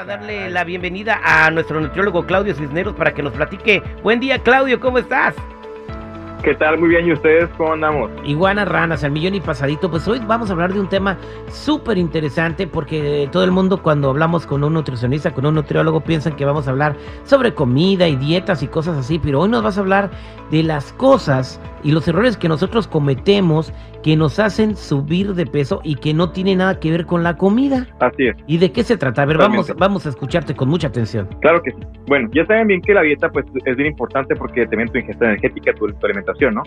[0.00, 3.82] A darle la bienvenida a nuestro nutriólogo Claudio Cisneros para que nos platique.
[4.02, 5.34] Buen día, Claudio, ¿cómo estás?
[6.42, 6.78] ¿Qué tal?
[6.78, 8.10] Muy bien, ¿y ustedes cómo andamos?
[8.24, 9.90] Iguanas ranas, al millón y pasadito.
[9.90, 14.08] Pues hoy vamos a hablar de un tema súper interesante porque todo el mundo cuando
[14.08, 18.16] hablamos con un nutricionista, con un nutriólogo, piensan que vamos a hablar sobre comida y
[18.16, 20.10] dietas y cosas así, pero hoy nos vas a hablar
[20.50, 25.80] de las cosas y los errores que nosotros cometemos que nos hacen subir de peso
[25.84, 27.86] y que no tiene nada que ver con la comida.
[28.00, 28.36] Así es.
[28.46, 29.22] ¿Y de qué se trata?
[29.22, 31.28] A ver, vamos, vamos a escucharte con mucha atención.
[31.40, 31.78] Claro que sí.
[32.06, 35.26] Bueno, ya saben bien que la dieta pues es bien importante porque también tu ingesta
[35.26, 36.62] energética, tu, tu alimentación, ¿no?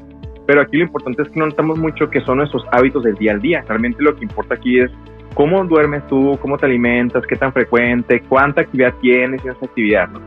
[0.45, 3.31] Pero aquí lo importante es que no notamos mucho que son nuestros hábitos del día
[3.31, 3.63] al día.
[3.67, 4.91] Realmente lo que importa aquí es
[5.33, 10.09] cómo duermes tú, cómo te alimentas, qué tan frecuente, cuánta actividad tienes y esa actividad,
[10.09, 10.19] ¿no?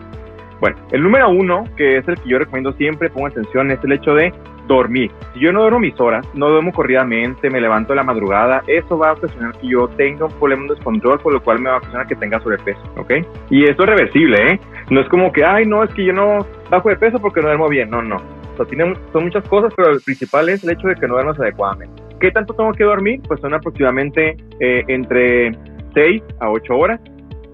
[0.61, 3.93] Bueno, el número uno, que es el que yo recomiendo siempre, pongo atención, es el
[3.93, 4.33] hecho de
[4.67, 5.11] dormir.
[5.35, 9.11] Si yo no duermo mis horas, no duermo corridamente, me levanto la madrugada, eso va
[9.11, 11.79] a ocasionar que yo tenga un problema de descontrol, por lo cual me va a
[11.79, 13.13] ocasionar que tenga sobrepeso, ¿ok?
[13.51, 14.61] Y esto es reversible, ¿eh?
[14.91, 17.49] No es como que, ay, no, es que yo no bajo de peso porque no
[17.49, 18.21] duermo bien, no, no.
[18.57, 21.15] O sea, tiene, son muchas cosas, pero el principal es el hecho de que no
[21.15, 22.03] duermas adecuadamente.
[22.21, 23.21] ¿Qué tanto tengo que dormir?
[23.29, 25.53] Pues son aproximadamente eh, entre
[25.95, 27.01] 6 a 8 horas.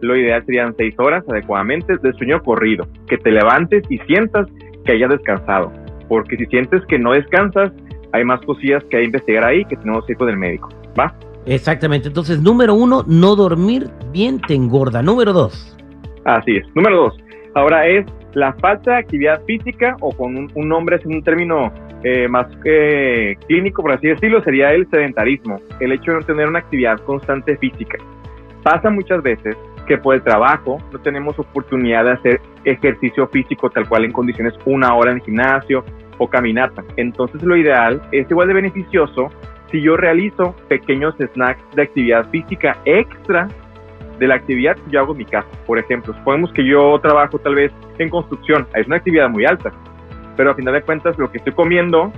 [0.00, 2.86] Lo ideal serían 6 horas adecuadamente de sueño corrido.
[3.08, 4.46] Que te levantes y sientas
[4.84, 5.72] que hayas descansado
[6.12, 7.72] porque si sientes que no descansas,
[8.12, 10.68] hay más cosillas que hay que investigar ahí que tenemos que ir con el médico,
[10.98, 11.14] ¿va?
[11.46, 15.02] Exactamente, entonces número uno, no dormir bien te engorda.
[15.02, 15.74] Número dos.
[16.26, 16.66] Así es.
[16.74, 17.16] Número dos,
[17.54, 21.72] ahora es la falta de actividad física o con un, nombre, es un término
[22.02, 26.48] eh, más eh, clínico, por así decirlo, sería el sedentarismo, el hecho de no tener
[26.48, 27.98] una actividad constante física.
[28.62, 29.56] Pasa muchas veces
[29.86, 34.54] que por el trabajo no tenemos oportunidad de hacer ejercicio físico tal cual en condiciones
[34.64, 35.84] una hora en gimnasio
[36.18, 36.84] o caminata.
[36.96, 39.30] Entonces lo ideal es igual de beneficioso
[39.70, 43.48] si yo realizo pequeños snacks de actividad física extra
[44.22, 45.48] de la actividad que yo hago en mi casa.
[45.66, 49.72] Por ejemplo, supongamos que yo trabajo tal vez en construcción, es una actividad muy alta,
[50.36, 52.12] pero a final de cuentas lo que estoy comiendo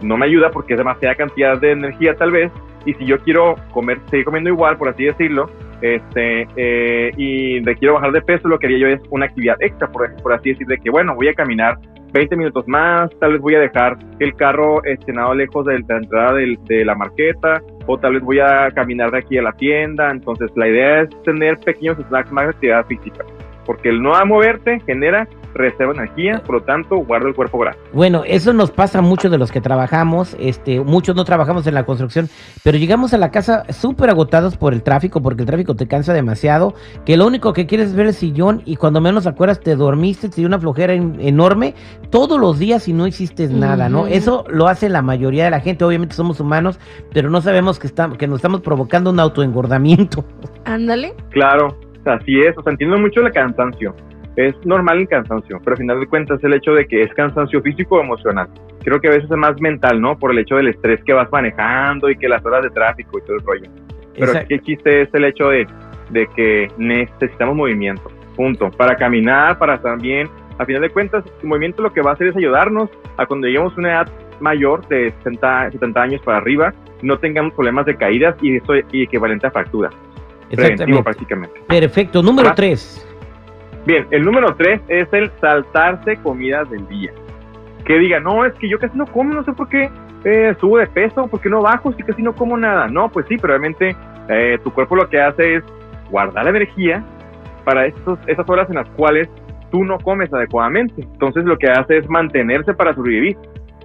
[0.00, 2.52] no me ayuda porque es demasiada cantidad de energía tal vez,
[2.86, 5.50] y si yo quiero comer, seguir comiendo igual, por así decirlo,
[5.82, 9.56] este, eh, y de quiero bajar de peso, lo que haría yo es una actividad
[9.58, 11.76] extra, por, por así decir, de que bueno, voy a caminar
[12.12, 16.34] 20 minutos más, tal vez voy a dejar el carro estrenado lejos de la entrada
[16.34, 20.10] de la marqueta, o tal vez voy a caminar de aquí a la tienda.
[20.10, 23.24] Entonces, la idea es tener pequeños snacks más de actividad física,
[23.66, 27.78] porque el no moverte genera reserva energía, por lo tanto, guarda el cuerpo graso.
[27.92, 31.74] Bueno, eso nos pasa a muchos de los que trabajamos, este, muchos no trabajamos en
[31.74, 32.28] la construcción,
[32.62, 36.12] pero llegamos a la casa súper agotados por el tráfico, porque el tráfico te cansa
[36.12, 39.76] demasiado, que lo único que quieres es ver el sillón y cuando menos acuerdas te
[39.76, 41.74] dormiste, te dio una flojera enorme
[42.10, 44.06] todos los días y no hiciste nada, ¿no?
[44.06, 46.78] Eso lo hace la mayoría de la gente, obviamente somos humanos,
[47.12, 50.24] pero no sabemos que, está, que nos estamos provocando un autoengordamiento.
[50.64, 51.14] Ándale.
[51.30, 53.94] Claro, así es, o sea, entiendo mucho el cansancio
[54.38, 57.60] es normal el cansancio, pero al final de cuentas el hecho de que es cansancio
[57.60, 58.48] físico o emocional.
[58.84, 60.16] Creo que a veces es más mental, ¿no?
[60.16, 63.22] Por el hecho del estrés que vas manejando y que las horas de tráfico y
[63.22, 63.70] todo el rollo.
[64.16, 65.66] Pero qué chiste es el hecho de,
[66.10, 68.70] de que necesitamos movimiento, punto.
[68.70, 70.28] Para caminar, para estar bien.
[70.58, 73.48] A final de cuentas, el movimiento lo que va a hacer es ayudarnos a cuando
[73.48, 74.08] lleguemos a una edad
[74.38, 76.72] mayor de 60, 70 años para arriba,
[77.02, 79.92] no tengamos problemas de caídas y eso y equivalente a fracturas.
[80.48, 81.60] Preventivo prácticamente.
[81.66, 82.22] Perfecto.
[82.22, 83.07] Número 3.
[83.88, 87.10] Bien, el número tres es el saltarse comidas del día.
[87.86, 89.88] Que diga, no, es que yo casi no como, no sé por qué
[90.24, 92.88] eh, subo de peso, por qué no bajo, si casi no como nada.
[92.88, 93.96] No, pues sí, pero realmente
[94.28, 95.64] eh, tu cuerpo lo que hace es
[96.10, 97.02] guardar energía
[97.64, 99.26] para esas horas en las cuales
[99.70, 101.00] tú no comes adecuadamente.
[101.00, 103.38] Entonces lo que hace es mantenerse para sobrevivir.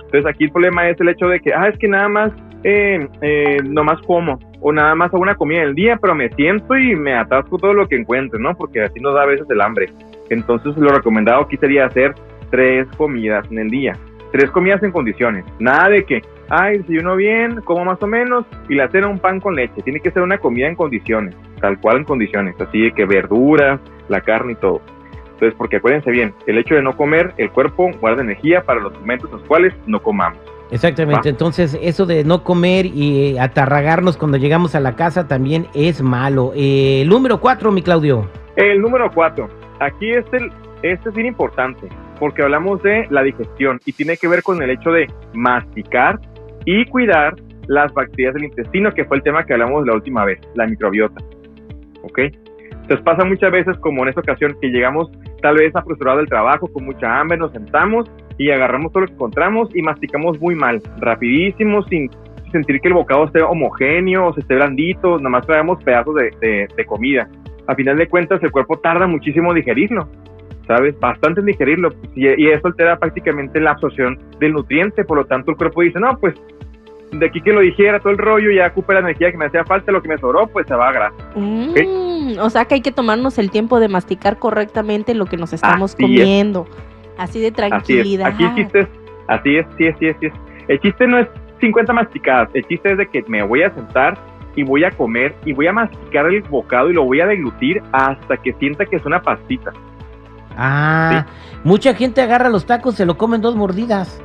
[0.03, 2.33] Entonces aquí el problema es el hecho de que, ah, es que nada más,
[2.65, 6.75] eh, eh, nomás como o nada más hago una comida del día, pero me siento
[6.77, 8.55] y me atasco todo lo que encuentre, ¿no?
[8.55, 9.89] Porque así nos da a veces el hambre.
[10.29, 12.15] Entonces lo recomendado aquí sería hacer
[12.49, 13.93] tres comidas en el día.
[14.31, 15.43] Tres comidas en condiciones.
[15.59, 19.41] Nada de que, ay, uno bien, como más o menos, y la cena un pan
[19.41, 19.81] con leche.
[19.83, 22.55] Tiene que ser una comida en condiciones, tal cual en condiciones.
[22.59, 24.81] Así de que verduras, la carne y todo.
[25.33, 28.93] Entonces, porque acuérdense bien, el hecho de no comer, el cuerpo guarda energía para los
[28.97, 30.39] momentos en los cuales no comamos.
[30.73, 36.01] Exactamente, entonces eso de no comer y atarragarnos cuando llegamos a la casa también es
[36.01, 36.51] malo.
[36.55, 38.27] Eh, el número cuatro, mi Claudio.
[38.55, 39.47] El número cuatro,
[39.79, 41.87] aquí es el, este es bien importante,
[42.19, 46.19] porque hablamos de la digestión y tiene que ver con el hecho de masticar
[46.65, 47.35] y cuidar
[47.67, 51.23] las bacterias del intestino, que fue el tema que hablamos la última vez, la microbiota.
[52.01, 52.17] ¿Ok?
[52.71, 55.11] Entonces pasa muchas veces como en esta ocasión que llegamos
[55.43, 59.13] tal vez apresurados del trabajo, con mucha hambre, nos sentamos y agarramos todo lo que
[59.13, 62.09] encontramos y masticamos muy mal, rapidísimo, sin
[62.51, 66.67] sentir que el bocado esté homogéneo o se esté blandito, nada más traemos pedazos de,
[66.75, 67.27] de, comida.
[67.67, 70.07] A final de cuentas, el cuerpo tarda muchísimo en digerirlo,
[70.67, 70.99] ¿sabes?
[70.99, 75.51] Bastante en digerirlo y, y, eso altera prácticamente la absorción del nutriente, por lo tanto
[75.51, 76.35] el cuerpo dice, no, pues
[77.19, 79.63] de aquí que lo dijera todo el rollo, ya ocupa la energía que me hacía
[79.63, 81.15] falta, lo que me sobró, pues se va a grasa.
[81.35, 85.53] Mm, o sea que hay que tomarnos el tiempo de masticar correctamente lo que nos
[85.53, 86.67] estamos comiendo.
[87.17, 88.27] Así de tranquilidad.
[88.27, 88.49] Así es.
[88.49, 88.87] Aquí el chiste es,
[89.27, 90.33] así es, sí es, sí es, sí es.
[90.67, 91.27] El chiste no es
[91.59, 94.17] 50 masticadas, el chiste es de que me voy a sentar
[94.55, 97.81] y voy a comer y voy a masticar el bocado y lo voy a deglutir
[97.91, 99.71] hasta que sienta que es una pastita.
[100.55, 101.25] Ah,
[101.63, 104.21] mucha gente agarra los tacos, se lo comen dos mordidas.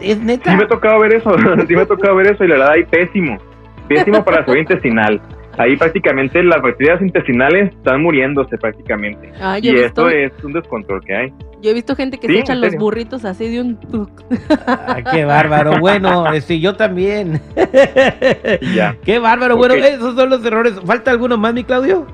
[0.00, 0.50] ¿Es neta?
[0.50, 1.30] Sí me ha tocado ver eso,
[1.68, 3.38] sí me ha tocado ver eso y la verdad hay pésimo,
[3.88, 5.20] pésimo para salud intestinal
[5.58, 9.32] ahí prácticamente las bacterias intestinales están muriéndose prácticamente.
[9.40, 11.32] Ah, y esto es un descontrol que hay.
[11.62, 13.78] Yo he visto gente que se echan los burritos así de un
[14.66, 15.72] ah, qué bárbaro.
[15.80, 17.40] Bueno, sí, yo también.
[18.74, 18.96] ya.
[19.04, 19.56] Qué bárbaro.
[19.56, 20.80] Bueno, esos son los errores.
[20.84, 22.06] ¿Falta alguno más, mi Claudio?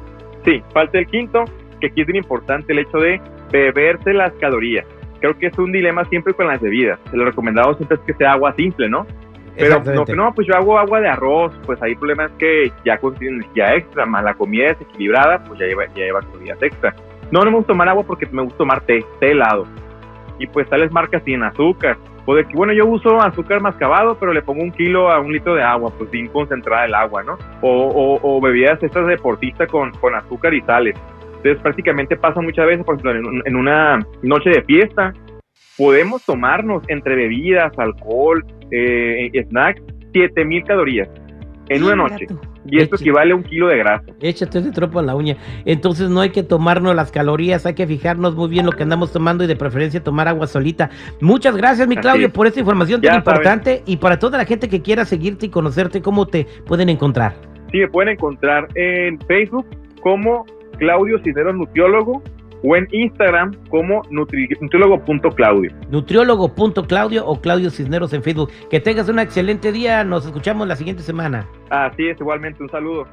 [0.44, 1.44] Sí, falta el quinto,
[1.80, 4.86] que aquí es bien importante el hecho de beberse las calorías.
[5.20, 6.98] Creo que es un dilema siempre con las bebidas.
[7.12, 9.06] Lo recomendado siempre es que sea agua simple, ¿no?
[9.56, 12.72] Pero no, no, pues yo hago agua de arroz, pues ahí el problema es que
[12.84, 16.94] ya contiene energía extra, más la comida desequilibrada, pues ya lleva, ya lleva calorías extra.
[17.30, 19.66] No, no me gusta tomar agua porque me gusta tomar té, té helado.
[20.38, 21.96] Y pues tales marcas sin azúcar.
[22.24, 25.32] O de que, bueno, yo uso azúcar mascabado, pero le pongo un kilo a un
[25.32, 27.36] litro de agua, pues sin concentrada el agua, ¿no?
[27.62, 30.94] O, o, bebidas estas deportistas con, con azúcar y sales.
[31.36, 35.12] Entonces prácticamente pasa muchas veces, por ejemplo, en, en una noche de fiesta,
[35.76, 39.82] podemos tomarnos entre bebidas, alcohol, eh, snacks,
[40.12, 41.08] 7000 calorías
[41.68, 42.26] en una noche.
[42.64, 44.04] Y esto equivale a un kilo de grasa.
[44.20, 45.36] Échate ese tropo en la uña.
[45.64, 49.12] Entonces no hay que tomarnos las calorías, hay que fijarnos muy bien lo que andamos
[49.12, 50.90] tomando y de preferencia tomar agua solita.
[51.20, 54.80] Muchas gracias, mi Claudio, por esta información tan importante y para toda la gente que
[54.80, 57.34] quiera seguirte y conocerte, ¿cómo te pueden encontrar?
[57.72, 59.66] Sí, me pueden encontrar en Facebook
[60.00, 60.46] como
[60.78, 62.22] Claudio Cisneros Nutriólogo
[62.62, 65.72] o en Instagram como nutriólogo.claudio.
[65.90, 68.50] Nutriólogo.claudio o Claudio Cisneros en Facebook.
[68.70, 71.48] Que tengas un excelente día, nos escuchamos la siguiente semana.
[71.70, 73.06] Así es, igualmente, un saludo.